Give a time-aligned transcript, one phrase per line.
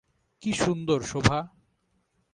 [0.41, 1.39] কি সুন্দর শােভা!